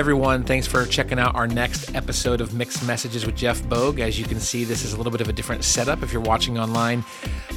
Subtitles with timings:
[0.00, 4.00] Everyone, thanks for checking out our next episode of Mixed Messages with Jeff Bogue.
[4.00, 6.22] As you can see, this is a little bit of a different setup if you're
[6.22, 7.04] watching online.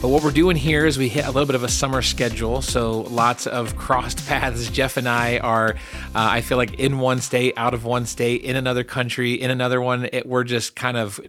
[0.01, 2.61] But what we're doing here is we hit a little bit of a summer schedule,
[2.61, 4.69] so lots of crossed paths.
[4.69, 5.75] Jeff and I are, uh,
[6.15, 9.81] I feel like, in one state, out of one state, in another country, in another
[9.81, 10.09] one.
[10.11, 11.21] It, we're just kind of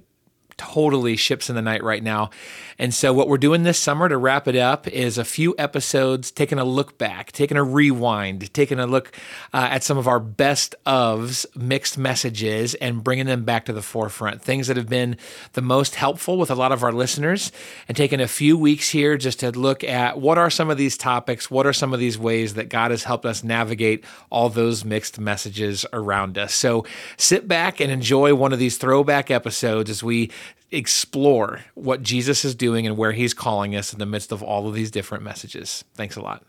[0.73, 2.31] totally ships in the night right now.
[2.79, 6.31] And so, what we're doing this summer to wrap it up is a few episodes
[6.31, 9.13] taking a look back, taking a rewind, taking a look
[9.53, 13.83] uh, at some of our best ofs, mixed messages, and bringing them back to the
[13.83, 14.43] forefront.
[14.43, 15.17] Things that have been
[15.53, 17.53] the most helpful with a lot of our listeners,
[17.87, 20.97] and taking a few weeks here just to look at what are some of these
[20.97, 24.85] topics, what are some of these ways that God has helped us navigate all those
[24.85, 26.53] mixed messages around us.
[26.55, 26.85] So,
[27.17, 30.33] sit back and enjoy one of these throwback episodes as we
[30.75, 34.69] explore what Jesus is doing and where he's calling us in the midst of all
[34.69, 35.85] of these different messages.
[35.95, 36.45] Thanks a lot.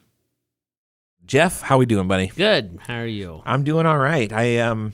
[1.25, 2.27] Jeff, how are we doing, buddy?
[2.27, 2.79] Good.
[2.85, 3.41] How are you?
[3.45, 4.31] I'm doing all right.
[4.31, 4.93] I um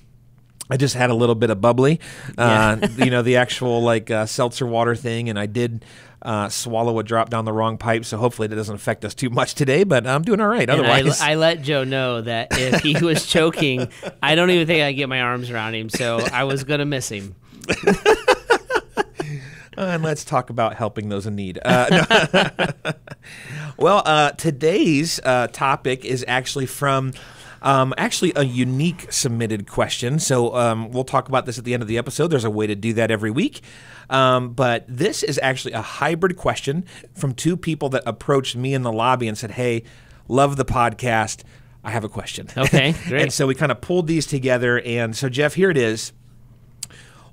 [0.69, 1.99] I just had a little bit of bubbly,
[2.37, 5.83] uh, you know, the actual like uh, seltzer water thing, and I did
[6.21, 8.05] uh, swallow a drop down the wrong pipe.
[8.05, 9.83] So hopefully that doesn't affect us too much today.
[9.83, 10.69] But I'm doing all right.
[10.69, 13.91] Otherwise, I, I, let Joe know that if he was choking,
[14.23, 15.89] I don't even think I get my arms around him.
[15.89, 17.35] So I was gonna miss him.
[19.81, 21.57] Uh, and let's talk about helping those in need.
[21.65, 22.93] Uh, no.
[23.77, 27.13] well, uh, today's uh, topic is actually from.
[27.63, 30.17] Um, actually, a unique submitted question.
[30.17, 32.29] So um, we'll talk about this at the end of the episode.
[32.29, 33.61] There's a way to do that every week.
[34.09, 38.81] Um, but this is actually a hybrid question from two people that approached me in
[38.81, 39.83] the lobby and said, Hey,
[40.27, 41.43] love the podcast.
[41.83, 42.47] I have a question.
[42.57, 43.21] Okay, great.
[43.21, 44.81] and so we kind of pulled these together.
[44.81, 46.13] And so, Jeff, here it is.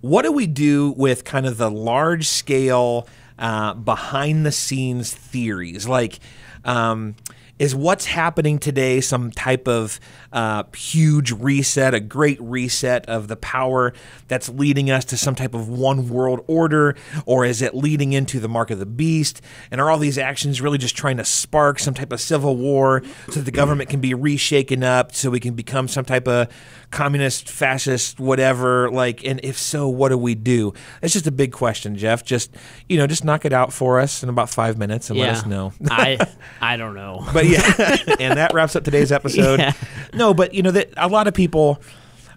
[0.00, 5.88] What do we do with kind of the large scale, uh, behind the scenes theories?
[5.88, 6.20] Like,
[6.64, 7.16] um,
[7.58, 9.98] is what's happening today some type of
[10.32, 13.92] uh, huge reset, a great reset of the power
[14.28, 16.94] that's leading us to some type of one world order?
[17.26, 19.40] Or is it leading into the mark of the beast?
[19.70, 23.02] And are all these actions really just trying to spark some type of civil war
[23.26, 26.48] so that the government can be reshaken up so we can become some type of
[26.90, 28.90] communist, fascist, whatever?
[28.90, 30.74] Like, and if so, what do we do?
[31.02, 32.24] It's just a big question, Jeff.
[32.24, 32.54] Just,
[32.88, 35.26] you know, just knock it out for us in about five minutes and yeah.
[35.26, 35.72] let us know.
[35.90, 36.18] I,
[36.60, 37.26] I don't know.
[37.32, 37.47] But
[37.78, 39.60] yeah, and that wraps up today's episode.
[39.60, 39.72] Yeah.
[40.14, 41.80] No, but you know that a lot of people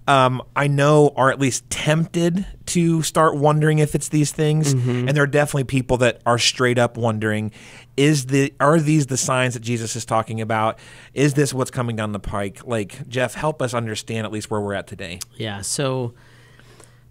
[0.07, 5.07] um, I know are at least tempted to start wondering if it's these things, mm-hmm.
[5.07, 7.51] and there are definitely people that are straight up wondering:
[7.95, 10.79] is the are these the signs that Jesus is talking about?
[11.13, 12.65] Is this what's coming down the pike?
[12.65, 15.19] Like Jeff, help us understand at least where we're at today.
[15.35, 15.61] Yeah.
[15.61, 16.13] So,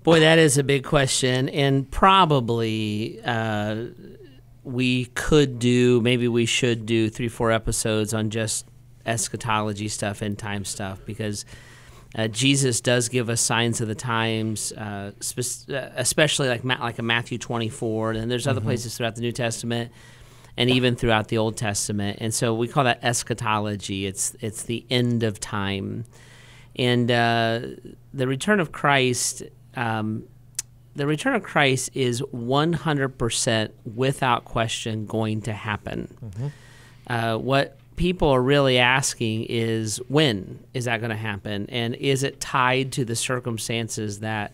[0.02, 3.20] boy, that is a big question, and probably.
[3.24, 3.86] Uh,
[4.62, 8.66] we could do maybe we should do three four episodes on just
[9.06, 11.44] eschatology stuff end time stuff because
[12.16, 16.78] uh, Jesus does give us signs of the times, uh, spe- uh, especially like Ma-
[16.80, 18.68] like a Matthew 24, and there's other mm-hmm.
[18.68, 19.92] places throughout the New Testament,
[20.56, 22.18] and even throughout the Old Testament.
[22.20, 24.06] And so we call that eschatology.
[24.06, 26.04] It's it's the end of time,
[26.74, 27.60] and uh,
[28.12, 29.44] the return of Christ.
[29.76, 30.24] Um,
[30.96, 36.16] the return of Christ is 100% without question going to happen.
[36.24, 36.46] Mm-hmm.
[37.06, 41.66] Uh, what people are really asking is when is that going to happen?
[41.68, 44.52] And is it tied to the circumstances that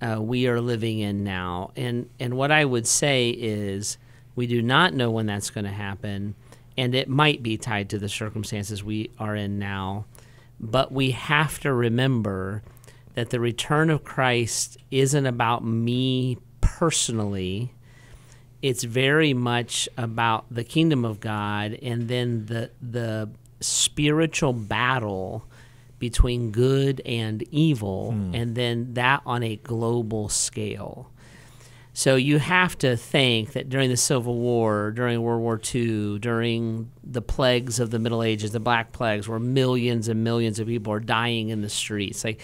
[0.00, 1.70] uh, we are living in now?
[1.76, 3.98] And, and what I would say is
[4.34, 6.34] we do not know when that's going to happen,
[6.78, 10.06] and it might be tied to the circumstances we are in now.
[10.58, 12.62] But we have to remember
[13.14, 17.74] that the return of Christ isn't about me personally.
[18.62, 23.30] It's very much about the kingdom of God and then the the
[23.60, 25.44] spiritual battle
[25.98, 28.34] between good and evil hmm.
[28.34, 31.08] and then that on a global scale.
[31.94, 36.90] So you have to think that during the Civil War, during World War II, during
[37.04, 40.92] the plagues of the Middle Ages, the Black Plagues, where millions and millions of people
[40.92, 42.40] are dying in the streets, like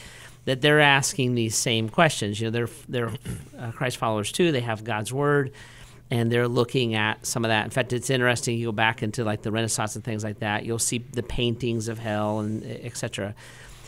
[0.48, 2.40] that they're asking these same questions.
[2.40, 3.12] You know, they're they're
[3.58, 4.50] uh, Christ followers too.
[4.50, 5.52] They have God's word,
[6.10, 7.64] and they're looking at some of that.
[7.64, 8.56] In fact, it's interesting.
[8.56, 10.64] You go back into like the Renaissance and things like that.
[10.64, 13.34] You'll see the paintings of hell and etc.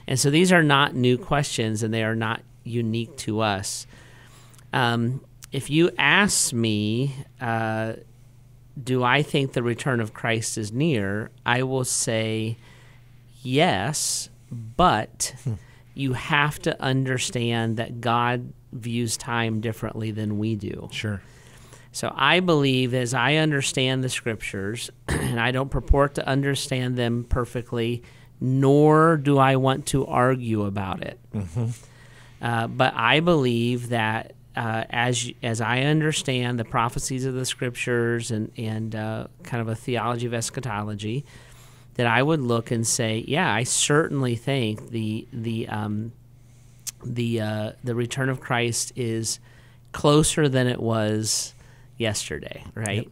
[0.07, 3.87] And so these are not new questions, and they are not unique to us.
[4.75, 7.95] Um, if you ask me, uh,
[8.83, 11.31] do I think the return of Christ is near?
[11.47, 12.59] I will say
[13.43, 15.35] yes, but.
[15.95, 20.89] You have to understand that God views time differently than we do.
[20.93, 21.21] Sure.
[21.93, 27.25] So I believe as I understand the scriptures, and I don't purport to understand them
[27.29, 28.03] perfectly,
[28.41, 31.19] nor do I want to argue about it.
[32.41, 38.31] Uh, but I believe that uh, as as I understand the prophecies of the scriptures
[38.31, 41.25] and and uh, kind of a theology of eschatology,
[42.01, 46.13] that I would look and say, yeah, I certainly think the the um,
[47.05, 49.39] the uh, the return of Christ is
[49.93, 51.53] closer than it was
[51.99, 53.07] yesterday, right?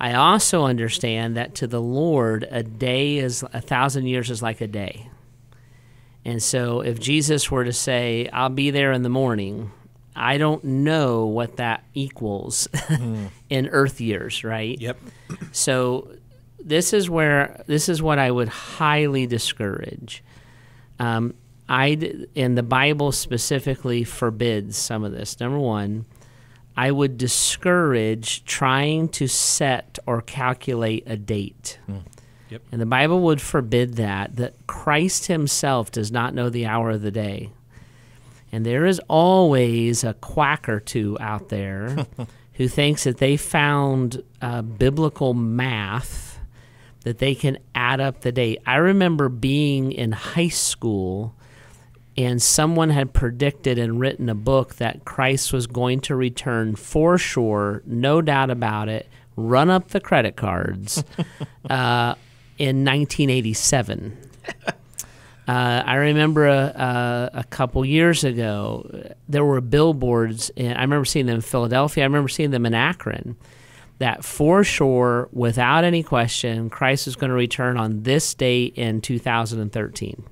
[0.00, 4.62] I also understand that to the Lord, a day is a thousand years is like
[4.62, 5.10] a day.
[6.24, 9.70] And so if Jesus were to say, I'll be there in the morning,
[10.16, 12.68] I don't know what that equals
[13.50, 14.80] in earth years, right?
[14.80, 14.98] Yep.
[15.52, 16.16] So
[16.64, 20.22] this is where this is what I would highly discourage.
[20.98, 21.34] Um,
[21.68, 25.40] I and the Bible specifically forbids some of this.
[25.40, 26.06] Number one,
[26.76, 31.78] I would discourage trying to set or calculate a date.
[32.50, 32.62] Yep.
[32.70, 37.00] And the Bible would forbid that, that Christ himself does not know the hour of
[37.00, 37.50] the day.
[38.52, 42.06] And there is always a quack or two out there
[42.54, 46.31] who thinks that they found uh, biblical math
[47.02, 48.60] that they can add up the date.
[48.66, 51.34] I remember being in high school
[52.16, 57.16] and someone had predicted and written a book that Christ was going to return for
[57.18, 61.02] sure, no doubt about it, run up the credit cards
[61.70, 62.14] uh,
[62.58, 64.16] in 1987.
[65.48, 71.04] Uh, I remember a, a, a couple years ago, there were billboards, and I remember
[71.04, 72.04] seeing them in Philadelphia.
[72.04, 73.36] I remember seeing them in Akron.
[74.02, 79.00] That for sure, without any question, Christ is going to return on this date in
[79.00, 80.24] 2013.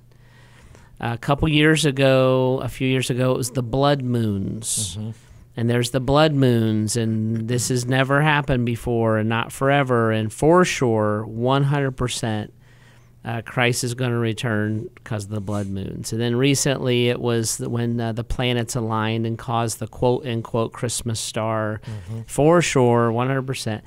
[0.99, 4.97] A couple years ago, a few years ago, it was the blood moons.
[4.97, 5.11] Mm-hmm.
[5.57, 10.11] And there's the blood moons, and this has never happened before and not forever.
[10.11, 12.51] And for sure, 100%,
[13.25, 16.05] uh, Christ is going to return because of the blood moon.
[16.05, 20.73] So then recently, it was when uh, the planets aligned and caused the quote unquote
[20.73, 21.81] Christmas star.
[22.27, 23.83] For sure, 100%.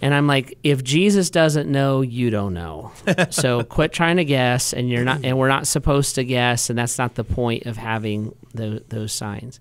[0.00, 2.92] And I'm like, if Jesus doesn't know, you don't know.
[3.30, 6.78] so quit trying to guess, and you're not, and we're not supposed to guess, and
[6.78, 9.60] that's not the point of having tho- those signs.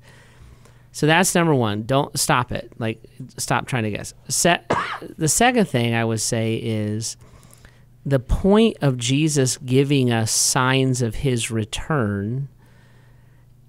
[0.94, 1.84] So that's number one.
[1.84, 2.72] Don't stop it.
[2.80, 3.04] Like,
[3.38, 4.14] stop trying to guess.
[4.28, 4.72] Set,
[5.18, 7.18] the second thing I would say is
[8.06, 12.50] the point of Jesus giving us signs of his return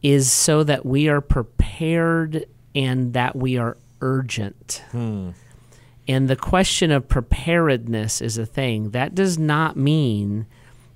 [0.02, 4.82] is so that we are prepared and that we are urgent.
[4.90, 5.31] Hmm.
[6.08, 8.90] And the question of preparedness is a thing.
[8.90, 10.46] That does not mean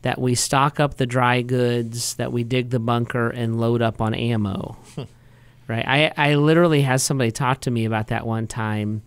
[0.03, 4.01] that we stock up the dry goods, that we dig the bunker and load up
[4.01, 4.77] on ammo.
[5.69, 5.87] right?
[5.87, 9.03] I, I literally had somebody talk to me about that one time.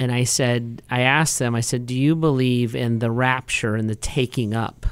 [0.00, 3.88] And I said, I asked them, I said, do you believe in the rapture and
[3.88, 4.86] the taking up?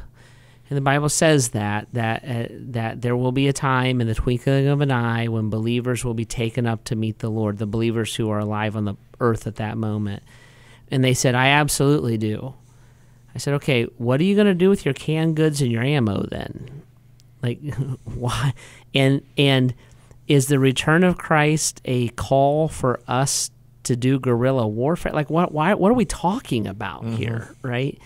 [0.69, 4.14] And the Bible says that that uh, that there will be a time in the
[4.14, 7.66] twinkling of an eye when believers will be taken up to meet the Lord, the
[7.66, 10.22] believers who are alive on the earth at that moment.
[10.90, 12.52] And they said, "I absolutely do."
[13.34, 15.82] I said, "Okay, what are you going to do with your canned goods and your
[15.82, 16.82] ammo then?
[17.43, 17.60] Like
[18.05, 18.52] why
[18.94, 19.72] and and
[20.27, 23.50] is the return of Christ a call for us
[23.89, 25.13] to do guerrilla warfare?
[25.13, 27.99] Like what why what are we talking about here, right?"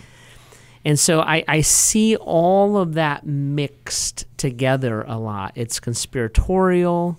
[0.85, 5.53] And so I, I see all of that mixed together a lot.
[5.55, 7.17] It's conspiratorial.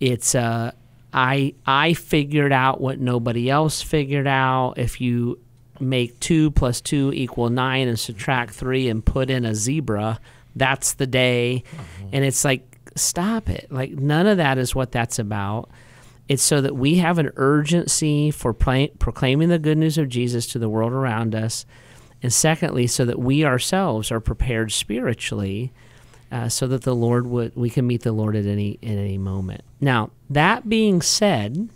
[0.00, 0.72] It's uh,
[1.12, 4.74] I I figured out what nobody else figured out.
[4.78, 5.38] If you
[5.80, 10.18] make two plus two equal nine and subtract three and put in a zebra,
[10.56, 11.62] that's the day.
[12.12, 12.62] And it's like,
[12.96, 13.70] stop it.
[13.70, 15.70] Like none of that is what that's about.
[16.28, 20.58] It's so that we have an urgency for proclaiming the good news of Jesus to
[20.58, 21.64] the world around us
[22.22, 25.72] and secondly, so that we ourselves are prepared spiritually,
[26.32, 29.18] uh, so that the Lord would we can meet the Lord at any at any
[29.18, 29.62] moment.
[29.80, 31.68] Now, that being said,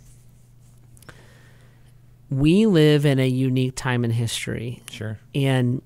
[2.29, 5.17] we live in a unique time in history, Sure.
[5.33, 5.81] and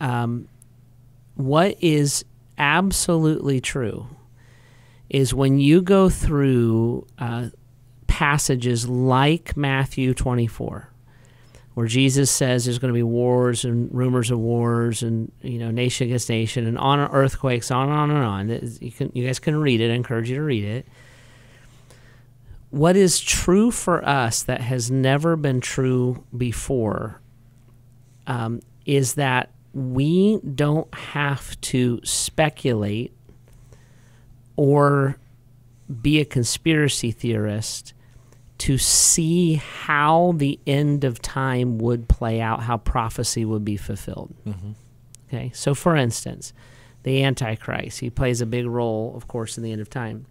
[0.00, 0.48] um,
[1.36, 2.24] what is
[2.58, 4.06] absolutely true
[5.10, 7.50] is when you go through uh,
[8.16, 10.88] passages like Matthew twenty four
[11.74, 15.70] where Jesus says there's going to be wars and rumors of wars and you know
[15.70, 18.78] nation against nation and on earthquakes on and on and on.
[18.80, 19.90] You can you guys can read it.
[19.90, 20.88] I encourage you to read it.
[22.70, 27.20] What is true for us that has never been true before
[28.26, 33.12] um, is that we don't have to speculate
[34.56, 35.18] or
[36.00, 37.92] be a conspiracy theorist
[38.58, 44.34] to see how the end of time would play out, how prophecy would be fulfilled.
[45.28, 46.52] Okay, so for instance,
[47.02, 50.26] the Antichrist, he plays a big role, of course, in the end of time.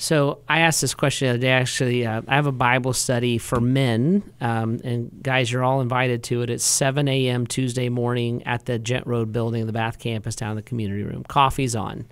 [0.00, 1.50] So I asked this question the other day.
[1.50, 6.22] Actually, uh, I have a Bible study for men, um, and guys, you're all invited
[6.24, 6.50] to it.
[6.50, 7.48] It's 7 a.m.
[7.48, 11.24] Tuesday morning at the Gent Road building, the Bath campus down in the community room.
[11.24, 12.06] Coffee's on.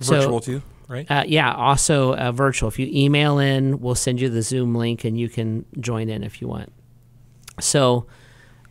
[0.00, 1.10] Virtual too, right?
[1.10, 2.68] Uh, yeah, also uh, virtual.
[2.68, 6.24] If you email in, we'll send you the Zoom link, and you can join in
[6.24, 6.72] if you want.
[7.60, 8.06] So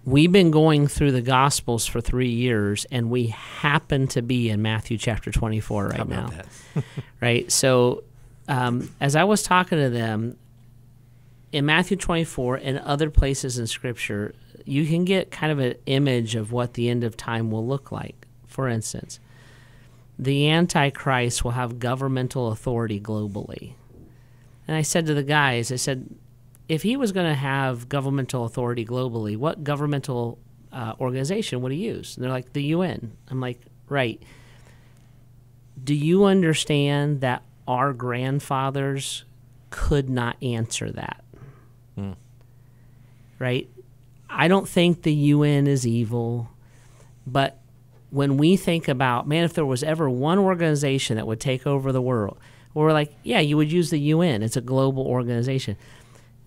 [0.04, 4.62] we've been going through the Gospels for three years, and we happen to be in
[4.62, 6.28] Matthew chapter 24 right How now.
[6.28, 6.84] that?
[7.22, 7.52] right?
[7.52, 8.04] So,
[8.48, 10.38] um, as I was talking to them
[11.52, 14.36] in Matthew 24 and other places in Scripture,
[14.66, 17.92] you can get kind of an image of what the end of time will look
[17.92, 18.28] like.
[18.48, 19.20] For instance,
[20.20, 23.74] the Antichrist will have governmental authority globally.
[24.68, 26.14] And I said to the guys, I said,
[26.68, 30.38] if he was going to have governmental authority globally, what governmental
[30.74, 32.16] uh, organization would he use?
[32.16, 33.14] And they're like, the UN.
[33.30, 34.22] I'm like, right.
[35.82, 39.24] Do you understand that our grandfathers
[39.70, 41.24] could not answer that?
[43.40, 43.70] Right?
[44.30, 46.50] I don't think the UN is evil,
[47.26, 47.59] but
[48.12, 51.92] when we think about, man, if there was ever one organization that would take over
[51.92, 52.40] the world,
[52.74, 54.44] we're like, yeah, you would use the UN.
[54.44, 55.76] It's a global organization.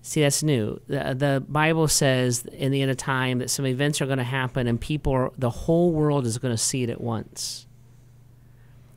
[0.02, 0.80] See, that's new.
[0.88, 4.24] The, the Bible says in the end of time that some events are going to
[4.24, 7.66] happen and people, are, the whole world is going to see it at once.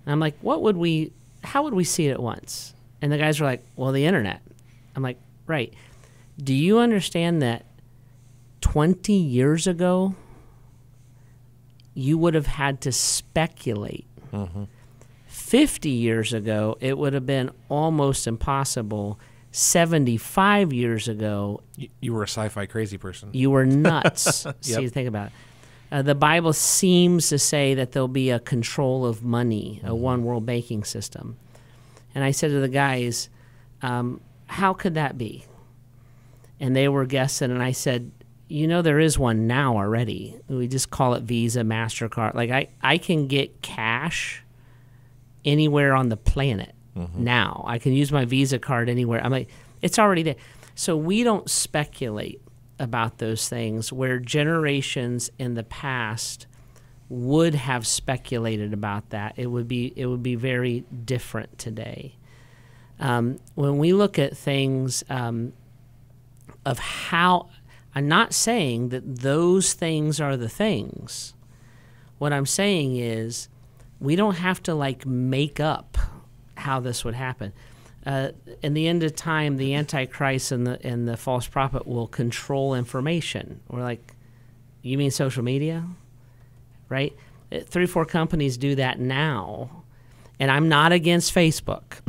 [0.06, 2.74] And I'm like, what would we, how would we see it at once?
[3.02, 4.42] And the guys were like, well, the internet.
[4.96, 5.74] I'm like, right.
[6.44, 7.66] Do you understand that
[8.62, 10.16] 20 years ago,
[11.96, 14.06] you would have had to speculate?
[15.28, 19.20] 50 years ago, it would have been almost impossible.
[19.52, 23.30] 75 years ago, You, you were a sci-fi crazy person.
[23.34, 24.46] you were nuts.
[24.62, 25.34] See, think about it.
[25.92, 30.24] Uh, the Bible seems to say that there'll be a control of money, a one
[30.24, 31.38] world banking system.
[32.14, 33.30] And I said to the guys,
[33.82, 35.46] um, How could that be?
[36.60, 38.12] And they were guessing, and I said,
[38.48, 40.40] You know, there is one now already.
[40.48, 42.36] We just call it Visa, MasterCard.
[42.36, 44.44] Like, I, I can get cash
[45.44, 46.74] anywhere on the planet
[47.18, 47.64] now.
[47.68, 49.24] I can use my Visa card anywhere.
[49.24, 49.50] I'm like,
[49.82, 50.36] it's already there.
[50.76, 52.42] So we don't speculate
[52.80, 56.48] about those things where generations in the past
[57.10, 59.34] would have speculated about that.
[59.38, 62.16] It would be it would be very different today.
[63.00, 65.54] Um, when we look at things um,
[66.66, 67.50] of how,
[67.96, 71.34] I'm not saying that those things are the things.
[72.18, 73.48] What I'm saying is,
[74.02, 75.98] we don't have to like make up
[76.58, 77.54] how this would happen.
[78.06, 78.30] Uh,
[78.62, 82.76] in the end of time, the Antichrist and the and the false prophet will control
[82.76, 83.62] information.
[83.70, 84.14] We're like,
[84.82, 85.86] you mean social media,
[86.90, 87.14] right?
[87.52, 89.84] Uh, Three, four companies do that now,
[90.40, 92.02] and I'm not against Facebook.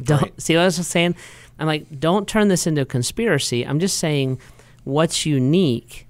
[0.04, 1.16] don't see what I was saying?
[1.58, 3.66] I'm like, don't turn this into a conspiracy.
[3.66, 4.38] I'm just saying,
[4.88, 6.08] what's unique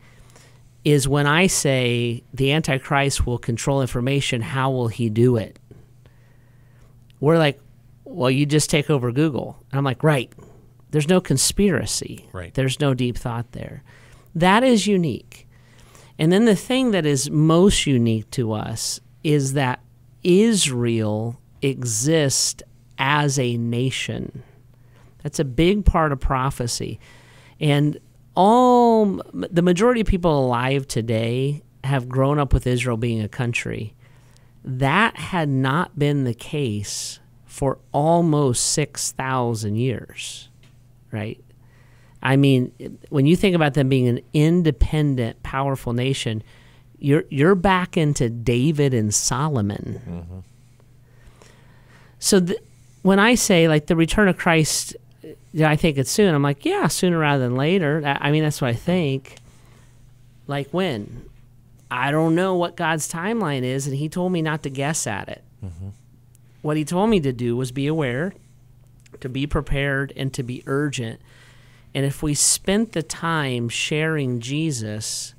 [0.84, 5.58] is when I say the Antichrist will control information, how will he do it?
[7.20, 7.60] We're like,
[8.04, 9.62] well, you just take over Google.
[9.70, 10.32] And I'm like, right.
[10.90, 12.28] There's no conspiracy.
[12.32, 12.54] Right.
[12.54, 13.82] There's no deep thought there.
[14.34, 15.46] That is unique.
[16.18, 19.80] And then the thing that is most unique to us is that
[20.22, 22.62] Israel exists
[22.96, 24.44] as a nation.
[25.22, 27.00] That's a big part of prophecy.
[27.60, 27.98] And
[28.38, 33.94] all the majority of people alive today have grown up with Israel being a country.
[34.64, 40.50] That had not been the case for almost 6,000 years,
[41.10, 41.42] right?
[42.22, 42.70] I mean,
[43.08, 46.44] when you think about them being an independent, powerful nation,
[47.00, 50.00] you're you're back into David and Solomon.
[50.08, 50.38] Mm-hmm.
[52.20, 52.58] So th-
[53.02, 54.96] when I say like the return of Christ,
[55.52, 56.34] yeah, I think it's soon.
[56.34, 58.02] I'm like, yeah, sooner rather than later.
[58.04, 59.36] I I mean, that's what I think.
[60.46, 61.28] Like when?
[61.90, 65.28] I don't know what God's timeline is, and He told me not to guess at
[65.28, 65.42] it.
[65.64, 65.88] Mm-hmm.
[66.62, 68.34] What He told me to do was be aware,
[69.20, 71.20] to be prepared, and to be urgent.
[71.94, 75.34] And if we spent the time sharing Jesus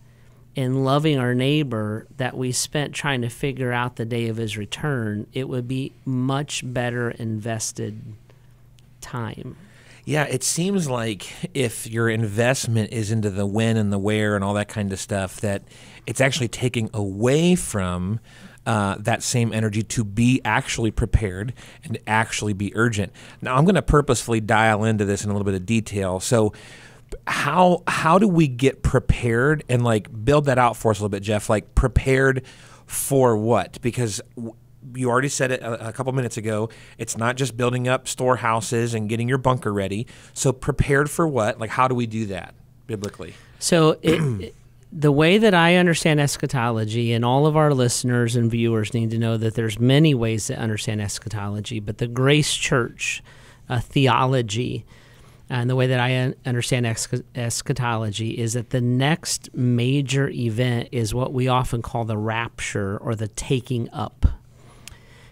[0.55, 4.57] and loving our neighbor that we spent trying to figure out the day of his
[4.57, 8.01] return, it would be much better invested
[9.01, 9.55] time.
[10.05, 14.43] Yeah, it seems like if your investment is into the when and the where and
[14.43, 15.63] all that kind of stuff, that
[16.07, 18.19] it's actually taking away from
[18.65, 21.53] uh, that same energy to be actually prepared
[21.83, 23.11] and actually be urgent.
[23.41, 26.19] Now, I'm going to purposefully dial into this in a little bit of detail.
[26.19, 26.53] So,
[27.25, 31.09] how how do we get prepared and like build that out for us a little
[31.09, 31.49] bit, Jeff?
[31.49, 32.45] Like prepared
[32.85, 33.81] for what?
[33.81, 34.21] Because
[34.95, 36.69] you already said it a, a couple minutes ago.
[36.97, 40.07] It's not just building up storehouses and getting your bunker ready.
[40.33, 41.59] So prepared for what?
[41.59, 42.55] Like how do we do that
[42.87, 43.33] biblically?
[43.59, 44.53] So it,
[44.91, 49.19] the way that I understand eschatology, and all of our listeners and viewers need to
[49.19, 53.21] know that there's many ways to understand eschatology, but the Grace Church
[53.67, 54.85] uh, theology
[55.49, 56.85] and the way that I understand
[57.35, 63.15] eschatology is that the next major event is what we often call the rapture or
[63.15, 64.27] the taking up.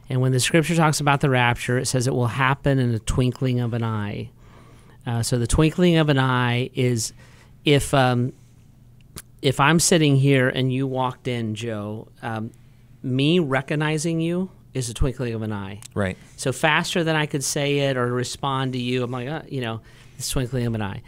[0.09, 2.99] And when the scripture talks about the rapture, it says it will happen in the
[2.99, 4.29] twinkling of an eye.
[5.05, 7.13] Uh, so the twinkling of an eye is
[7.65, 8.33] if um,
[9.41, 12.51] if I'm sitting here and you walked in, Joe, um,
[13.03, 15.81] me recognizing you is a twinkling of an eye.
[15.93, 16.17] Right.
[16.35, 19.61] So faster than I could say it or respond to you, I'm like, uh, you
[19.61, 19.81] know,
[20.17, 21.01] it's twinkling of an eye,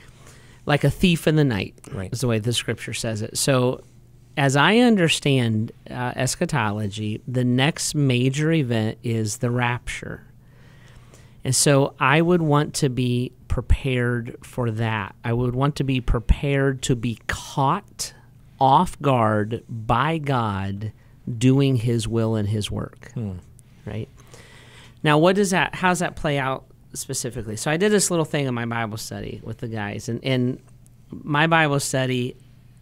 [0.65, 1.75] like a thief in the night.
[1.91, 2.11] Right.
[2.11, 3.37] Is the way the scripture says it.
[3.37, 3.83] So,
[4.37, 10.25] as I understand uh, eschatology, the next major event is the rapture.
[11.43, 15.15] And so I would want to be prepared for that.
[15.23, 18.13] I would want to be prepared to be caught
[18.59, 20.91] off guard by God
[21.37, 23.11] doing his will and his work.
[23.85, 24.09] Right?
[25.03, 27.55] Now, what does that how does that play out specifically?
[27.55, 30.59] So I did this little thing in my Bible study with the guys and and
[31.11, 32.35] my Bible study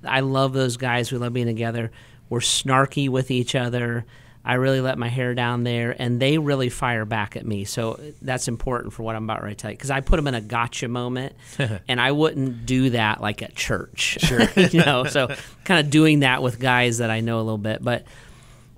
[0.07, 1.11] I love those guys.
[1.11, 1.91] We love being together.
[2.29, 4.05] We're snarky with each other.
[4.43, 7.65] I really let my hair down there, and they really fire back at me.
[7.65, 10.35] So that's important for what I'm about to tell you, because I put them in
[10.35, 11.35] a gotcha moment,
[11.87, 14.17] and I wouldn't do that like at church.
[14.21, 15.03] Sure, you know.
[15.03, 15.27] So
[15.65, 18.05] kind of doing that with guys that I know a little bit, but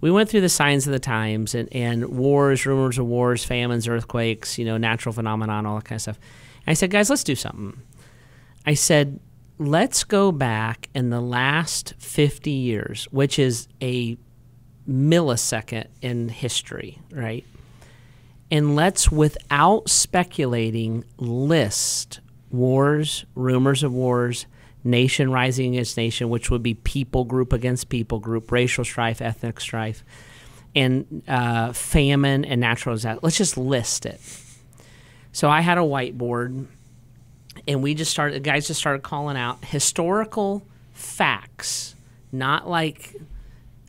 [0.02, 3.88] we went through the signs of the times and, and wars, rumors of wars, famines,
[3.88, 6.20] earthquakes, you know, natural phenomenon, all that kind of stuff.
[6.66, 7.80] And I said, guys, let's do something.
[8.66, 9.20] I said,
[9.60, 14.18] let's go back in the last 50 years, which is a
[14.90, 17.46] millisecond in history, right?
[18.50, 24.48] And let's, without speculating, list wars, rumors of wars,
[24.84, 29.60] nation rising against nation, which would be people group against people group, racial strife, ethnic
[29.60, 30.04] strife,
[30.74, 33.20] and uh, famine and natural disaster.
[33.22, 34.22] Let's just list it.
[35.32, 36.66] So I had a whiteboard,
[37.68, 38.36] and we just started.
[38.36, 41.96] The guys just started calling out historical facts,
[42.32, 43.16] not like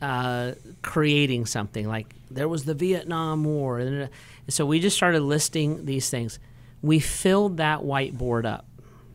[0.01, 1.87] uh, creating something.
[1.87, 4.09] Like there was the Vietnam War, and
[4.49, 6.39] so we just started listing these things.
[6.81, 8.65] We filled that whiteboard up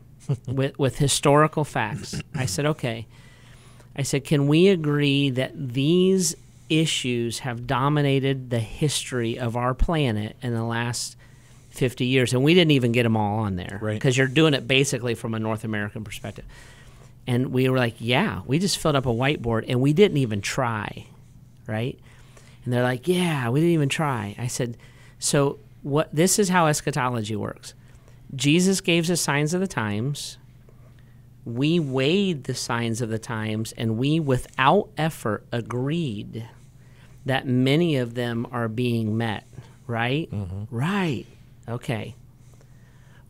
[0.47, 2.21] with with historical facts.
[2.35, 3.07] I said, okay.
[3.99, 6.35] I said, can we agree that these
[6.69, 11.17] issues have dominated the history of our planet in the last
[11.77, 12.33] 50 years?
[12.33, 13.93] And we didn't even get them all on there Right.
[13.93, 16.45] because you're doing it basically from a North American perspective.
[17.25, 20.41] And we were like, yeah, we just filled up a whiteboard and we didn't even
[20.41, 21.05] try,
[21.67, 21.99] right?
[22.63, 24.35] And they're like, yeah, we didn't even try.
[24.37, 24.77] I said,
[25.19, 26.13] so what?
[26.13, 27.73] This is how eschatology works.
[28.35, 30.37] Jesus gave us signs of the times.
[31.45, 36.45] We weighed the signs of the times, and we, without effort, agreed
[37.25, 39.45] that many of them are being met.
[39.85, 40.29] Right?
[40.29, 40.63] Mm-hmm.
[40.75, 41.25] Right.
[41.67, 42.15] Okay.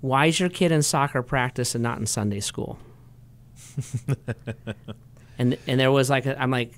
[0.01, 2.77] Why is your kid in soccer practice and not in Sunday school?
[5.39, 6.73] and and there was like a, I'm like,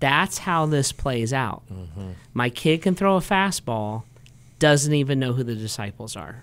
[0.00, 1.62] that's how this plays out.
[1.72, 2.10] Mm-hmm.
[2.34, 4.02] My kid can throw a fastball,
[4.58, 6.42] doesn't even know who the disciples are.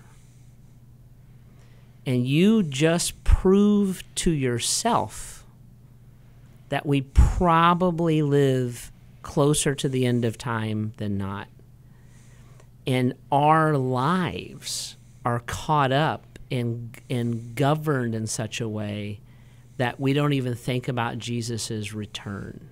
[2.06, 5.44] And you just prove to yourself
[6.68, 8.90] that we probably live
[9.22, 11.48] closer to the end of time than not.
[12.86, 19.20] And our lives are caught up and, and governed in such a way
[19.78, 22.68] that we don't even think about Jesus' return.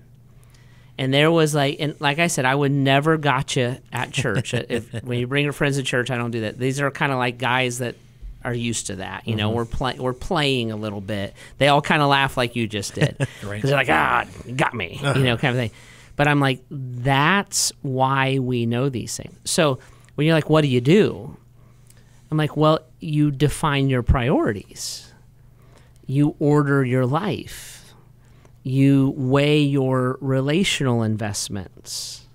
[0.97, 4.53] And there was like, and like I said, I would never gotcha at church.
[4.69, 6.59] if when you bring your friends to church, I don't do that.
[6.59, 7.95] These are kind of like guys that
[8.43, 9.27] are used to that.
[9.27, 11.33] You know, we're playing, we're playing a little bit.
[11.57, 13.61] They all kind of laugh like you just did, because Right.
[13.63, 15.71] they're like, ah, got me, you know, kind of thing.
[16.15, 19.35] But I'm like, that's why we know these things.
[19.45, 19.79] So
[20.15, 21.37] when you're like, what do you do?
[22.29, 25.13] I'm like, well, you define your priorities.
[26.05, 27.93] You order your life.
[28.63, 32.27] You weigh your relational investments.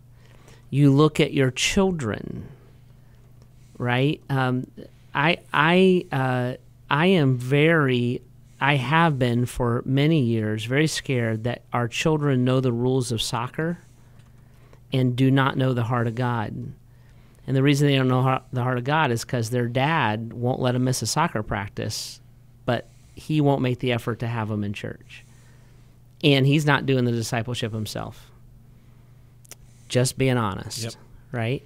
[0.71, 2.49] You look at your children,
[3.79, 4.21] right?
[4.29, 4.67] Um,
[5.14, 6.55] I I uh,
[6.91, 8.23] I am very
[8.61, 13.23] I have been for many years very scared that our children know the rules of
[13.23, 13.79] soccer
[14.93, 16.73] and do not know the heart of God.
[17.49, 20.61] And the reason they don't know the heart of God is because their dad won't
[20.61, 22.21] let them miss a soccer practice,
[22.67, 25.25] but he won't make the effort to have them in church.
[26.23, 28.31] And he's not doing the discipleship himself.
[29.89, 30.93] Just being honest, Yep.
[31.33, 31.63] right?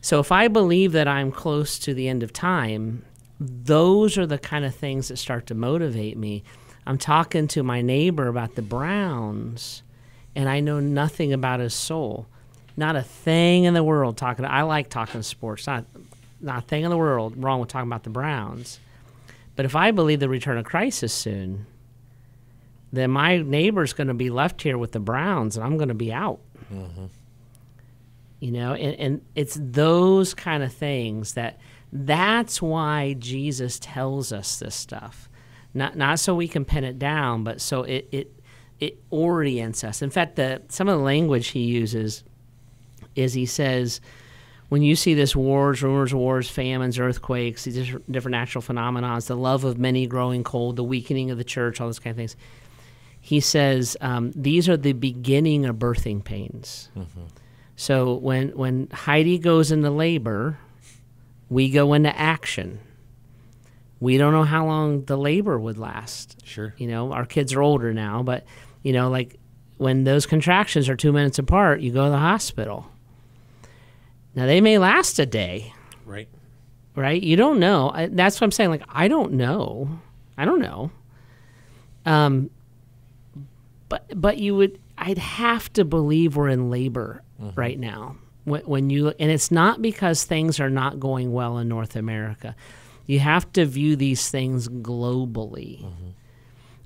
[0.00, 3.04] So if I believe that I'm close to the end of time,
[3.38, 6.42] those are the kind of things that start to motivate me.
[6.86, 9.84] I'm talking to my neighbor about the Browns,
[10.34, 12.26] and I know nothing about his soul.
[12.76, 14.44] Not a thing in the world talking.
[14.44, 15.66] I like talking sports.
[15.66, 15.84] Not
[16.40, 18.78] not a thing in the world wrong with talking about the Browns.
[19.56, 21.66] But if I believe the return of Christ is soon,
[22.92, 25.94] then my neighbor's going to be left here with the Browns, and I'm going to
[25.94, 26.40] be out.
[26.72, 27.06] Mm-hmm.
[28.40, 31.58] You know, and, and it's those kind of things that
[31.92, 35.28] that's why Jesus tells us this stuff.
[35.72, 38.32] Not not so we can pin it down, but so it it
[38.80, 40.02] it orients us.
[40.02, 42.22] In fact, the some of the language he uses
[43.16, 44.00] is he says
[44.68, 49.36] when you see this wars, rumors, of wars, famines, earthquakes, these different natural phenomena, the
[49.36, 52.36] love of many growing cold, the weakening of the church, all those kind of things.
[53.20, 56.90] He says um, these are the beginning of birthing pains.
[57.76, 60.58] So when when Heidi goes into labor,
[61.48, 62.80] we go into action.
[64.00, 66.44] We don't know how long the labor would last.
[66.44, 66.74] Sure.
[66.76, 68.44] You know, our kids are older now, but
[68.82, 69.38] you know, like
[69.78, 72.90] when those contractions are two minutes apart, you go to the hospital.
[74.34, 75.72] Now they may last a day,
[76.04, 76.28] Right.
[76.96, 77.22] right?
[77.22, 77.90] You don't know.
[77.94, 78.70] I, that's what I'm saying.
[78.70, 80.00] Like I don't know.
[80.36, 80.90] I don't know.
[82.06, 82.50] Um,
[83.88, 84.78] but but you would.
[84.96, 87.22] I'd have to believe we're in labor
[87.56, 88.16] right now.
[88.44, 92.54] When, when you and it's not because things are not going well in North America.
[93.06, 95.84] You have to view these things globally.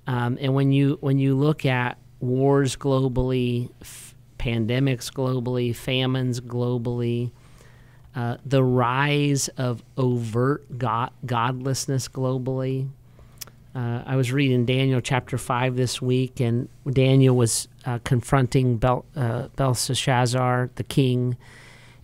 [0.07, 7.31] Um, and when you when you look at wars globally, f- pandemics globally, famines globally,
[8.19, 12.89] uh, the rise of overt god- godlessness globally.
[13.77, 19.05] Uh, I was reading Daniel chapter 5 this week, and Daniel was uh, confronting Bel-
[19.15, 21.37] uh, Belshazzar, the king,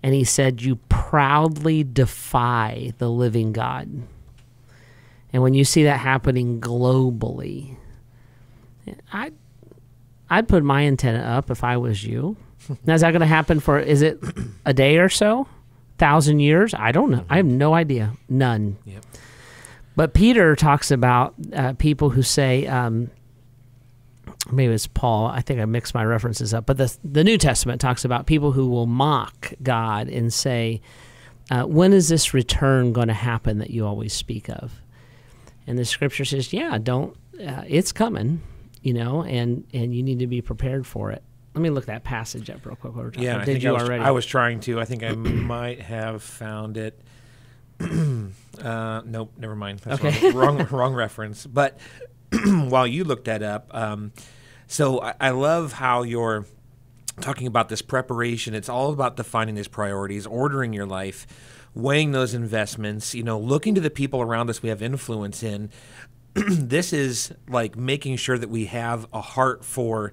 [0.05, 3.91] and he said, You proudly defy the living God.
[5.33, 7.77] And when you see that happening globally,
[9.13, 9.33] I,
[10.31, 12.37] I'd put my antenna up if I was you.
[12.87, 14.23] Now, is that going to happen for, is it
[14.65, 15.49] a day or so?
[16.05, 16.75] Thousand years?
[16.75, 17.25] I don't know.
[17.31, 18.13] I have no idea.
[18.29, 18.77] None.
[18.85, 19.05] Yep.
[19.97, 23.11] But Peter talks about uh, people who say, um,
[24.53, 25.29] maybe it's Paul.
[25.29, 26.67] I think I mixed my references up.
[26.67, 30.83] But the the New Testament talks about people who will mock God and say,
[31.51, 34.83] uh, "When is this return going to happen that you always speak of?"
[35.67, 37.17] And the Scripture says, "Yeah, don't.
[37.35, 38.43] Uh, it's coming,
[38.83, 41.23] you know, and and you need to be prepared for it."
[41.55, 43.17] Let me look that passage up real quick.
[43.17, 43.39] Yeah.
[43.39, 44.03] I Did you I was, already?
[44.03, 44.81] I was trying to.
[44.81, 47.01] I think I might have found it.
[47.81, 49.81] uh, nope, never mind.
[49.81, 50.31] That's Okay.
[50.33, 51.47] wrong, wrong, wrong reference.
[51.47, 51.79] But
[52.45, 54.13] while you looked that up, um,
[54.67, 56.47] so I, I love how you're
[57.21, 58.55] talking about this preparation.
[58.55, 61.27] It's all about defining these priorities, ordering your life,
[61.75, 63.15] weighing those investments.
[63.15, 65.71] You know, looking to the people around us we have influence in.
[66.35, 70.13] this is like making sure that we have a heart for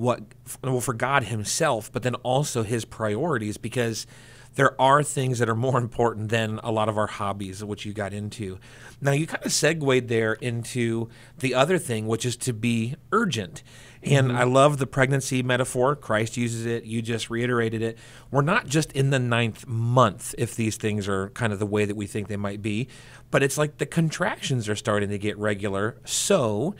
[0.00, 0.22] what
[0.64, 4.06] well for God himself but then also his priorities because
[4.54, 7.92] there are things that are more important than a lot of our hobbies which you
[7.92, 8.58] got into
[9.00, 11.08] now you kind of segued there into
[11.38, 13.62] the other thing which is to be urgent
[14.02, 14.36] and mm-hmm.
[14.36, 15.94] I love the pregnancy metaphor.
[15.94, 16.84] Christ uses it.
[16.84, 17.98] You just reiterated it.
[18.30, 21.84] We're not just in the ninth month if these things are kind of the way
[21.84, 22.88] that we think they might be,
[23.30, 25.98] but it's like the contractions are starting to get regular.
[26.06, 26.74] So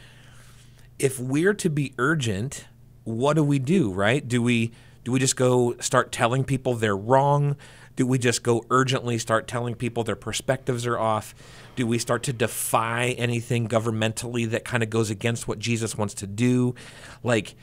[0.98, 2.64] if we're to be urgent,
[3.04, 4.26] what do we do, right?
[4.26, 4.72] Do we
[5.04, 7.56] do we just go start telling people they're wrong?
[7.96, 11.34] Do we just go urgently start telling people their perspectives are off?
[11.76, 16.14] Do we start to defy anything governmentally that kind of goes against what Jesus wants
[16.14, 16.74] to do?
[17.22, 17.54] Like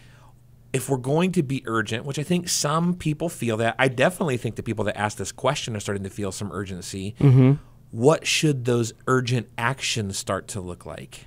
[0.73, 4.37] if we're going to be urgent, which I think some people feel that, I definitely
[4.37, 7.15] think the people that ask this question are starting to feel some urgency.
[7.19, 7.53] Mm-hmm.
[7.91, 11.26] What should those urgent actions start to look like?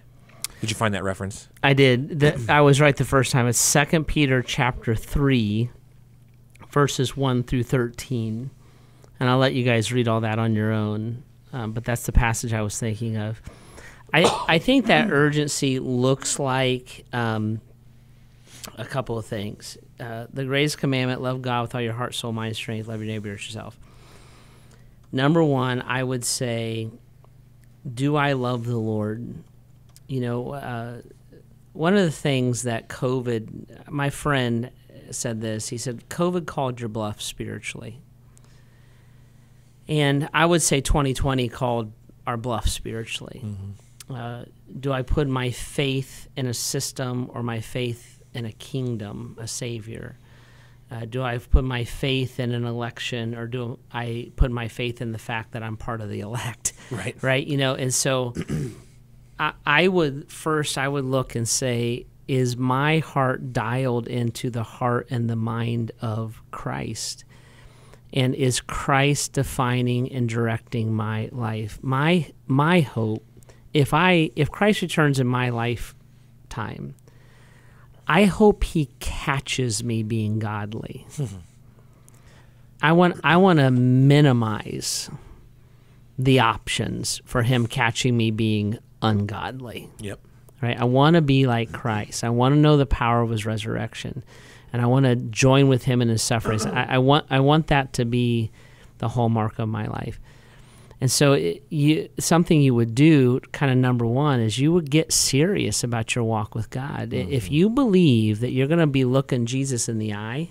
[0.61, 1.49] Did you find that reference?
[1.63, 2.21] I did.
[2.21, 3.47] The, I was right the first time.
[3.47, 5.71] It's Second Peter chapter three,
[6.71, 8.51] verses one through thirteen,
[9.19, 11.23] and I'll let you guys read all that on your own.
[11.53, 13.41] Um, but that's the passage I was thinking of.
[14.13, 17.63] I I think that urgency looks like um,
[18.77, 19.79] a couple of things.
[19.99, 22.87] Uh, the greatest commandment: love God with all your heart, soul, mind, strength.
[22.87, 23.79] Love your neighbor as yourself.
[25.11, 26.89] Number one, I would say,
[27.93, 29.43] do I love the Lord?
[30.11, 30.53] You know.
[30.53, 31.01] Uh,
[31.73, 34.71] one of the things that COVID, my friend
[35.11, 35.69] said this.
[35.69, 38.01] He said, COVID called your bluff spiritually.
[39.89, 41.93] And I would say 2020 called
[42.27, 43.43] our bluff spiritually.
[44.09, 44.45] uh,
[44.79, 49.49] do I put my faith in a system or my faith in a kingdom, a
[49.49, 50.17] savior?
[50.91, 55.01] Uh, do I put my faith in an election or do I put my faith
[55.01, 56.73] in the fact that I'm part of the elect?
[56.91, 57.17] Right.
[57.23, 57.47] Right.
[57.47, 58.35] You know, and so
[59.41, 64.63] I, I would first, I would look and say, is my heart dialed into the
[64.63, 67.25] heart and the mind of Christ?
[68.13, 71.79] And is Christ defining and directing my life?
[71.83, 73.25] My my hope,
[73.73, 76.95] if I if Christ returns in my lifetime,
[78.07, 81.07] I hope he catches me being godly.
[82.83, 85.11] I want I want to minimize
[86.19, 89.89] the options for him catching me being ungodly.
[89.99, 90.21] Yep.
[90.63, 90.79] Right?
[90.79, 92.23] I want to be like Christ.
[92.23, 94.23] I want to know the power of his resurrection.
[94.73, 96.65] And I want to join with him in his sufferings.
[96.65, 98.51] I, I want I want that to be
[98.99, 100.21] the hallmark of my life.
[101.01, 104.91] And so, it, you, something you would do, kind of number one, is you would
[104.91, 107.11] get serious about your walk with God.
[107.11, 107.33] Mm-hmm.
[107.33, 110.51] If you believe that you're going to be looking Jesus in the eye,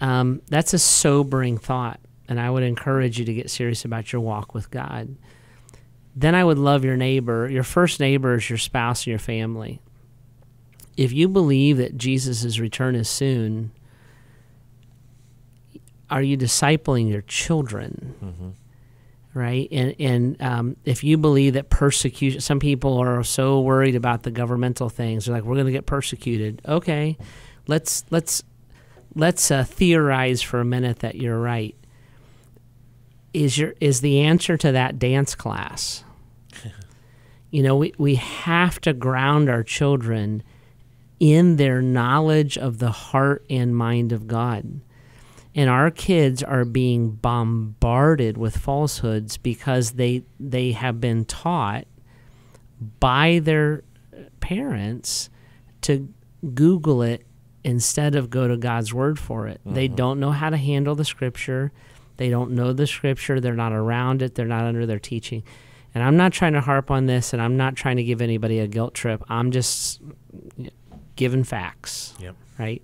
[0.00, 2.00] um, that's a sobering thought.
[2.28, 5.14] And I would encourage you to get serious about your walk with God.
[6.18, 7.48] Then I would love your neighbor.
[7.48, 9.80] Your first neighbor is your spouse or your family.
[10.96, 13.70] If you believe that Jesus' return is soon,
[16.10, 18.16] are you discipling your children?
[19.32, 24.24] Right, and and um, if you believe that persecution, some people are so worried about
[24.24, 25.26] the governmental things.
[25.26, 26.60] They're like, we're going to get persecuted.
[26.66, 27.16] Okay,
[27.68, 28.42] let's let's
[29.14, 31.76] let's uh, theorize for a minute that you're right.
[33.32, 36.02] Is your is the answer to that dance class?
[37.50, 40.42] You know, we we have to ground our children
[41.18, 44.80] in their knowledge of the heart and mind of God
[45.58, 51.84] and our kids are being bombarded with falsehoods because they they have been taught
[53.00, 53.82] by their
[54.38, 55.30] parents
[55.80, 56.08] to
[56.54, 57.26] google it
[57.64, 59.60] instead of go to God's word for it.
[59.66, 59.96] They uh-huh.
[59.96, 61.72] don't know how to handle the scripture.
[62.18, 63.40] They don't know the scripture.
[63.40, 64.36] They're not around it.
[64.36, 65.42] They're not under their teaching.
[65.94, 68.58] And I'm not trying to harp on this and I'm not trying to give anybody
[68.60, 69.22] a guilt trip.
[69.28, 70.00] I'm just
[71.16, 72.36] giving facts Yep.
[72.58, 72.82] right?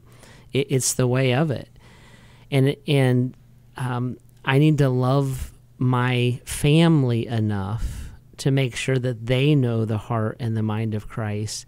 [0.53, 1.69] It, it's the way of it,
[2.51, 3.37] and and
[3.77, 9.99] um, I need to love my family enough to make sure that they know the
[9.99, 11.67] heart and the mind of Christ,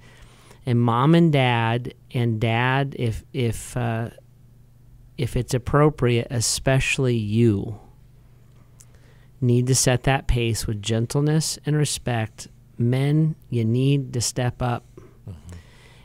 [0.64, 4.10] and mom and dad and dad, if if uh,
[5.18, 7.78] if it's appropriate, especially you,
[9.40, 12.48] need to set that pace with gentleness and respect.
[12.78, 15.32] Men, you need to step up mm-hmm.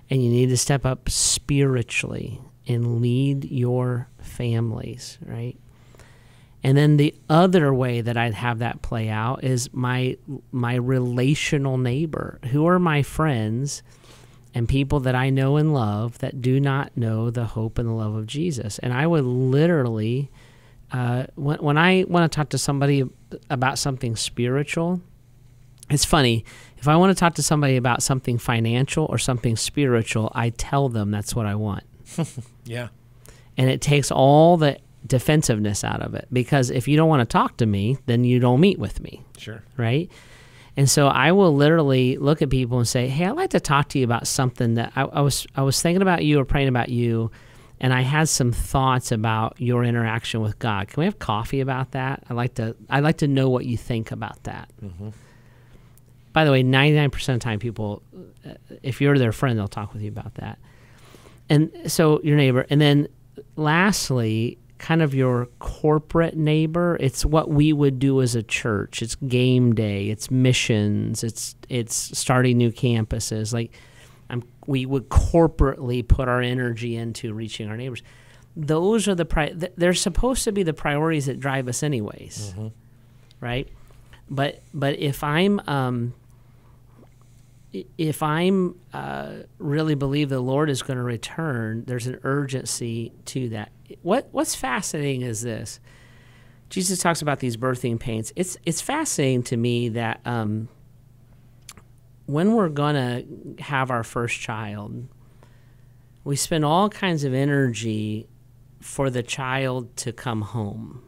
[0.09, 5.57] and you need to step up spiritually and lead your families, right?
[6.63, 10.17] And then the other way that I'd have that play out is my
[10.51, 13.81] my relational neighbor, who are my friends
[14.53, 17.93] and people that I know and love that do not know the hope and the
[17.93, 18.79] love of Jesus.
[18.79, 20.29] And I would literally,
[20.91, 23.03] uh, when, when I want to talk to somebody
[23.49, 25.01] about something spiritual,
[25.89, 26.45] it's funny.
[26.77, 30.89] If I want to talk to somebody about something financial or something spiritual, I tell
[30.89, 31.83] them that's what I want.
[32.65, 32.89] Yeah.
[33.57, 37.31] And it takes all the defensiveness out of it because if you don't want to
[37.31, 39.63] talk to me, then you don't meet with me, Sure.
[39.77, 40.09] right?
[40.77, 43.89] And so I will literally look at people and say, "Hey, I'd like to talk
[43.89, 46.69] to you about something that I, I was I was thinking about you or praying
[46.69, 47.29] about you,
[47.81, 50.87] and I had some thoughts about your interaction with God.
[50.87, 52.23] Can we have coffee about that?
[52.29, 54.69] I like to I like to know what you think about that."
[56.31, 58.03] By the way, ninety nine percent of the time, people,
[58.47, 60.59] uh, if you're their friend, they'll talk with you about that.
[61.49, 63.07] And so your neighbor, and then
[63.55, 66.97] lastly, kind of your corporate neighbor.
[66.99, 69.01] It's what we would do as a church.
[69.01, 70.09] It's game day.
[70.09, 71.23] It's missions.
[71.23, 73.53] It's it's starting new campuses.
[73.53, 73.71] Like
[74.71, 78.01] we would corporately put our energy into reaching our neighbors.
[78.55, 82.53] Those are the pri- th- they're supposed to be the priorities that drive us anyways,
[83.41, 83.67] right?
[84.29, 86.13] But but if I'm um,
[87.97, 93.49] if I'm uh, really believe the Lord is going to return, there's an urgency to
[93.49, 93.71] that.
[94.01, 95.79] What What's fascinating is this.
[96.69, 98.31] Jesus talks about these birthing pains.
[98.37, 100.69] It's it's fascinating to me that um,
[102.31, 105.07] when we're going to have our first child,
[106.23, 108.27] we spend all kinds of energy
[108.79, 111.03] for the child to come home.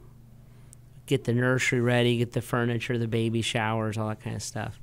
[1.06, 4.80] Get the nursery ready, get the furniture, the baby showers, all that kind of stuff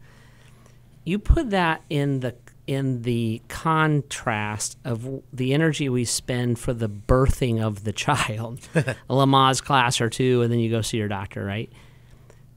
[1.05, 2.35] you put that in the
[2.67, 8.95] in the contrast of the energy we spend for the birthing of the child, a
[9.09, 11.73] Lamaze class or two, and then you go see your doctor, right?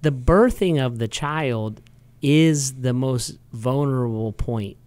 [0.03, 1.81] The birthing of the child
[2.23, 4.77] is the most vulnerable point.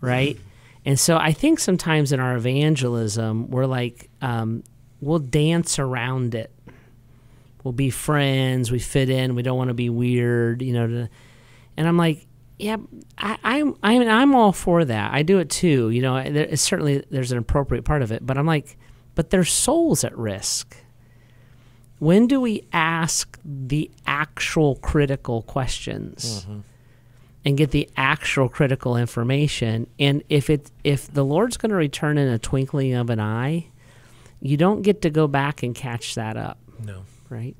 [0.00, 0.38] Right?
[0.84, 4.64] And so I think sometimes in our evangelism, we're like, um,
[5.00, 6.50] we'll dance around it.
[7.62, 8.72] We'll be friends.
[8.72, 9.36] We fit in.
[9.36, 10.86] We don't want to be weird, you know.
[10.88, 11.08] To,
[11.76, 12.26] and I'm like,
[12.58, 12.78] yeah,
[13.18, 15.12] I, I'm, I mean, I'm all for that.
[15.12, 15.90] I do it too.
[15.90, 18.76] You know, there certainly there's an appropriate part of it, but I'm like,
[19.14, 20.76] but their souls at risk.
[22.02, 26.44] When do we ask the actual critical questions?
[27.44, 29.86] and get the actual critical information.
[30.00, 33.66] And if it if the Lord's going to return in a twinkling of an eye,
[34.40, 37.02] you don't get to go back and catch that up, No.
[37.28, 37.56] right?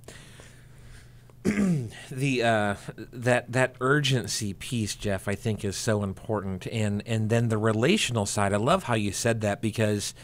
[1.42, 2.74] the uh,
[3.12, 8.26] that that urgency piece, Jeff, I think is so important, and and then the relational
[8.26, 8.52] side.
[8.52, 10.14] I love how you said that because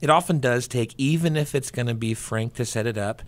[0.00, 3.22] it often does take, even if it's going to be frank to set it up,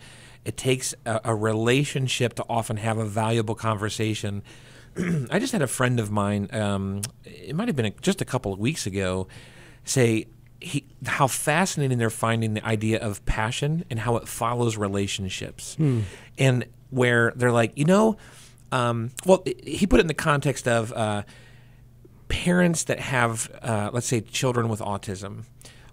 [0.45, 4.43] it takes a, a relationship to often have a valuable conversation.
[5.29, 6.49] I just had a friend of mine.
[6.51, 9.27] Um, it might have been a, just a couple of weeks ago.
[9.83, 10.27] Say
[10.61, 15.77] he, how fascinating they're finding the idea of passion and how it follows relationships,
[16.37, 18.17] and where they're like, you know,
[18.71, 21.23] um, well, he put it in the context of uh,
[22.27, 25.43] parents that have, uh, let's say, children with autism.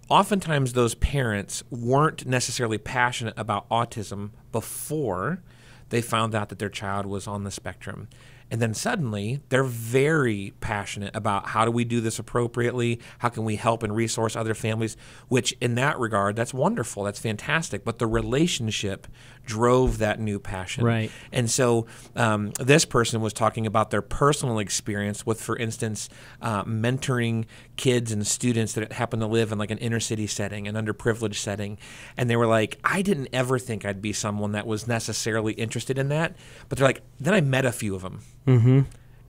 [0.09, 5.41] Oftentimes, those parents weren't necessarily passionate about autism before
[5.89, 8.07] they found out that their child was on the spectrum.
[8.49, 13.01] And then suddenly they're very passionate about how do we do this appropriately?
[13.19, 14.95] How can we help and resource other families?
[15.27, 17.03] Which, in that regard, that's wonderful.
[17.03, 17.83] That's fantastic.
[17.83, 19.07] But the relationship
[19.47, 20.83] drove that new passion.
[20.83, 21.09] Right.
[21.31, 26.09] And so um, this person was talking about their personal experience with, for instance,
[26.41, 27.45] uh, mentoring
[27.77, 31.35] kids and students that happen to live in like an inner city setting, an underprivileged
[31.35, 31.79] setting.
[32.15, 35.97] And they were like, I didn't ever think I'd be someone that was necessarily interested
[35.97, 36.35] in that.
[36.69, 38.19] But they're like, then I met a few of them.
[38.45, 38.81] Mm-hmm.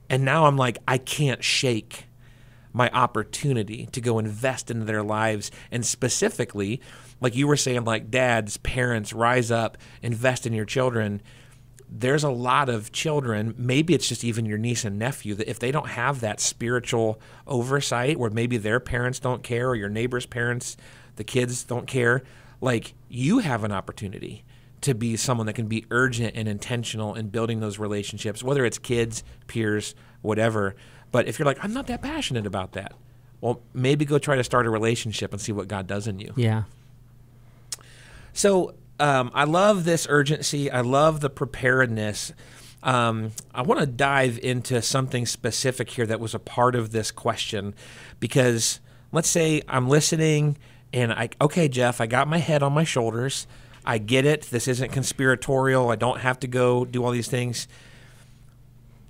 [0.09, 2.05] And now I'm like, I can't shake
[2.73, 5.49] my opportunity to go invest into their lives.
[5.71, 6.81] And specifically,
[7.21, 11.21] like you were saying, like dads, parents, rise up, invest in your children.
[11.89, 15.57] There's a lot of children, maybe it's just even your niece and nephew, that if
[15.59, 20.27] they don't have that spiritual oversight where maybe their parents don't care or your neighbor's
[20.27, 20.77] parents,
[21.15, 22.21] the kids don't care,
[22.61, 24.45] like you have an opportunity
[24.81, 28.77] to be someone that can be urgent and intentional in building those relationships, whether it's
[28.77, 30.75] kids, peers, whatever.
[31.11, 32.93] But if you're like, I'm not that passionate about that,
[33.41, 36.33] well, maybe go try to start a relationship and see what God does in you.
[36.35, 36.63] Yeah.
[38.39, 40.71] So um, I love this urgency.
[40.71, 42.31] I love the preparedness.
[42.81, 47.11] Um, I want to dive into something specific here that was a part of this
[47.11, 47.75] question
[48.21, 48.79] because
[49.11, 50.57] let's say I'm listening
[50.93, 53.45] and I, okay, Jeff, I got my head on my shoulders.
[53.83, 54.43] I get it.
[54.43, 55.89] This isn't conspiratorial.
[55.89, 57.67] I don't have to go do all these things.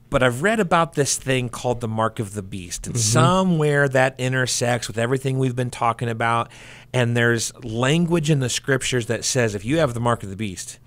[0.10, 3.02] But I've read about this thing called the mark of the beast, and mm-hmm.
[3.02, 6.52] somewhere that intersects with everything we've been talking about.
[6.94, 10.36] And there's language in the scriptures that says if you have the mark of the
[10.36, 10.80] beast,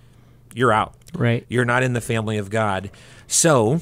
[0.54, 0.94] you're out.
[1.14, 1.44] Right.
[1.48, 2.90] You're not in the family of God.
[3.26, 3.80] So,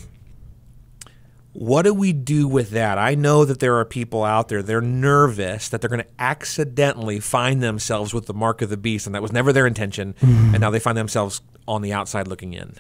[1.53, 2.99] what do we do with that?
[2.99, 7.19] I know that there are people out there, they're nervous that they're going to accidentally
[7.19, 10.15] find themselves with the mark of the beast, and that was never their intention.
[10.21, 10.55] Mm-hmm.
[10.55, 12.75] And now they find themselves on the outside looking in.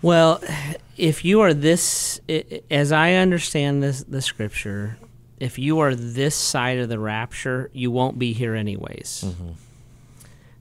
[0.00, 0.40] Well,
[0.96, 2.20] if you are this,
[2.70, 4.98] as I understand this, the scripture,
[5.38, 9.24] if you are this side of the rapture, you won't be here anyways.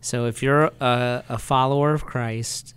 [0.02, 2.73] So if you're a, a follower of Christ,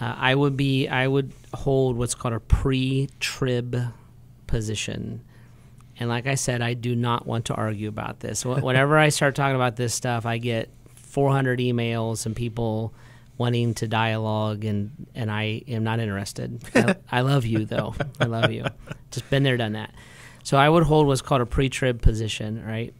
[0.00, 3.76] uh, I would be, I would hold what's called a pre-trib
[4.46, 5.22] position.
[5.98, 8.44] And like I said, I do not want to argue about this.
[8.44, 12.94] Whenever I start talking about this stuff, I get 400 emails and people
[13.40, 16.62] wanting to dialogue, and and I am not interested.
[16.74, 17.94] I, I love you though.
[18.20, 18.66] I love you.
[19.10, 19.94] Just been there, done that.
[20.44, 22.92] So I would hold what's called a pre-trib position, right?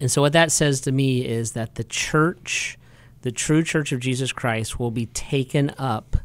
[0.00, 2.78] And so what that says to me is that the church,
[3.22, 6.18] the true church of Jesus Christ, will be taken up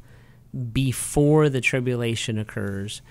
[0.73, 3.01] before the tribulation occurs.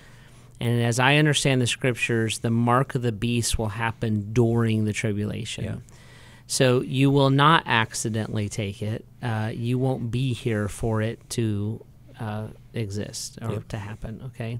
[0.59, 4.93] And as I understand the scriptures, the mark of the beast will happen during the
[4.93, 5.63] tribulation.
[5.65, 5.75] Yeah.
[6.45, 9.05] So you will not accidentally take it.
[9.23, 11.83] Uh, you won't be here for it to
[12.19, 13.67] uh, exist or Yep.
[13.69, 14.21] to happen.
[14.27, 14.59] Okay.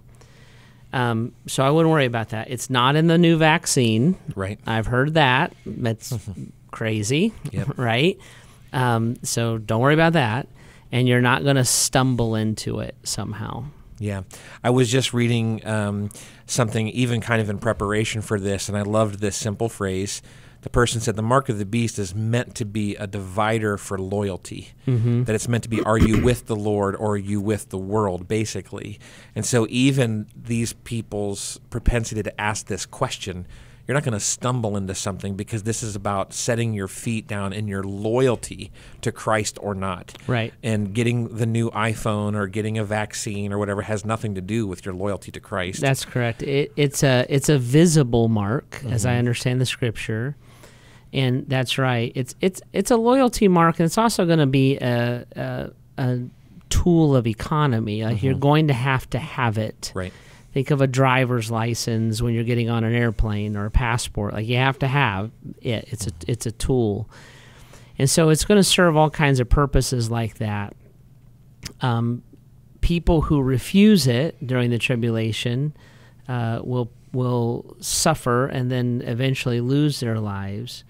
[0.94, 2.50] Um, so I wouldn't worry about that.
[2.50, 4.16] It's not in the new vaccine.
[4.36, 4.60] Right.
[4.66, 5.54] I've heard that.
[5.66, 6.14] That's
[6.72, 7.74] crazy, Yep.
[7.78, 8.18] right?
[8.72, 10.48] Um, so don't worry about that.
[10.92, 13.66] And you're not going to stumble into it somehow.
[14.00, 14.22] Yeah.
[14.64, 16.10] I was just reading um,
[16.46, 20.22] something, even kind of in preparation for this, and I loved this simple phrase
[20.64, 23.98] the person said the mark of the beast is meant to be a divider for
[23.98, 24.70] loyalty.
[24.88, 25.24] Mm-hmm.
[25.24, 27.78] That it's meant to be, are you with the Lord or are you with the
[27.78, 29.00] world, basically?
[29.36, 33.46] And so even these people's propensity to ask this question
[33.88, 37.52] you're not going to stumble into something because this is about setting your feet down
[37.52, 40.14] in your loyalty to Christ or not.
[40.26, 40.54] Right.
[40.64, 44.66] And getting the new iPhone or getting a vaccine or whatever has nothing to do
[44.68, 45.82] with your loyalty to Christ.
[45.82, 46.44] That's correct.
[46.44, 48.94] It, it's a it's a visible mark, mm-hmm.
[48.94, 49.20] as I mm-hmm.
[49.20, 50.38] understand the scripture.
[51.14, 52.12] And that's right.
[52.16, 56.20] It's it's it's a loyalty mark, and it's also going to be a, a, a
[56.70, 58.04] tool of economy.
[58.04, 58.26] Like mm-hmm.
[58.26, 59.92] You're going to have to have it.
[59.94, 60.12] Right
[60.54, 64.34] think of a driver's license when you're getting on an airplane or a passport.
[64.34, 65.88] Like you have to have it.
[65.92, 67.10] It's a it's a tool,
[67.98, 70.76] and so it's going to serve all kinds of purposes like that.
[71.82, 72.22] Um,
[72.82, 75.76] people who refuse it during the tribulation
[76.28, 80.84] uh, will will suffer and then eventually lose their lives.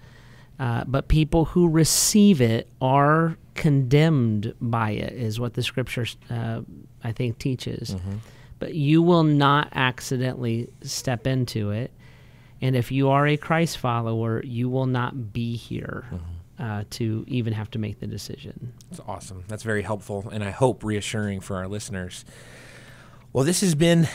[0.58, 6.60] Uh, but people who receive it are condemned by it, is what the scripture uh,
[7.02, 7.94] I think teaches.
[7.94, 8.16] Mm-hmm
[8.64, 11.90] but you will not accidentally step into it.
[12.62, 16.62] And if you are a Christ follower, you will not be here mm-hmm.
[16.62, 18.72] uh, to even have to make the decision.
[18.90, 19.44] That's awesome.
[19.48, 22.24] That's very helpful, and I hope reassuring for our listeners.
[23.34, 24.08] Well, this has been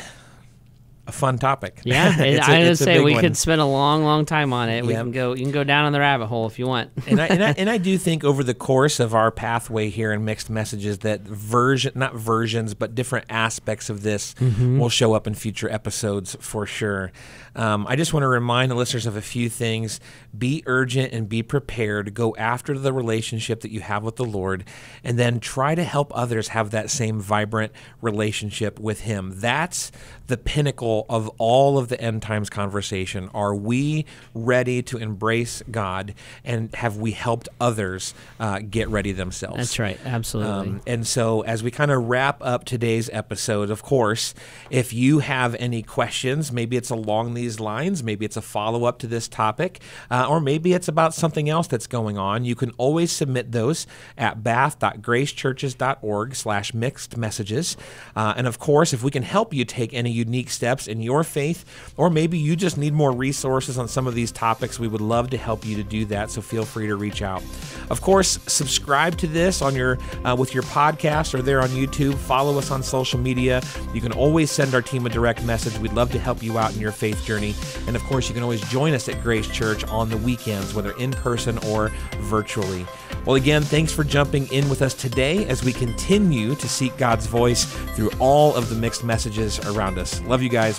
[1.10, 1.82] a fun topic.
[1.84, 3.22] Yeah, I would say we one.
[3.22, 4.86] could spend a long, long time on it.
[4.86, 5.34] We can go.
[5.34, 6.92] You can go down in the rabbit hole if you want.
[7.08, 10.14] and, I, and, I, and I do think over the course of our pathway here
[10.14, 14.80] in mixed messages that version, not versions, but different aspects of this mm-hmm.
[14.80, 17.12] will show up in future episodes for sure.
[17.56, 20.00] Um, I just want to remind the listeners of a few things.
[20.38, 22.14] Be urgent and be prepared.
[22.14, 24.66] Go after the relationship that you have with the Lord,
[25.04, 29.34] and then try to help others have that same vibrant relationship with Him.
[29.36, 29.92] That's
[30.28, 33.30] the pinnacle of all of the end times conversation.
[33.34, 39.58] Are we ready to embrace God, and have we helped others uh, get ready themselves?
[39.58, 40.52] That's right, absolutely.
[40.52, 44.34] Um, and so, as we kind of wrap up today's episode, of course,
[44.70, 49.00] if you have any questions, maybe it's along these lines, maybe it's a follow up
[49.00, 52.72] to this topic, uh, or maybe it's about something else that's going on, you can
[52.78, 53.86] always submit those
[54.18, 57.76] at bath.gracechurches.org/slash mixed messages.
[58.16, 61.24] Uh, and of course, if we can help you take any unique steps in your
[61.24, 61.66] faith,
[61.98, 65.30] or maybe you just need more resources on some of these topics, we would love
[65.30, 66.32] to help you to do that.
[66.32, 67.42] So feel free to reach out.
[67.90, 72.16] Of course, subscribe to this on your uh, with your podcast or there on YouTube.
[72.16, 73.62] Follow us on social media.
[73.94, 75.78] You can always send our team a direct message.
[75.80, 77.56] We'd love to help you out in your faith journey.
[77.88, 80.92] And of course, you can always join us at Grace Church on the weekends, whether
[80.98, 82.86] in person or virtually.
[83.26, 87.26] Well, again, thanks for jumping in with us today as we continue to seek God's
[87.26, 87.66] voice
[87.96, 90.22] through all of the mixed messages around us.
[90.22, 90.79] Love you guys.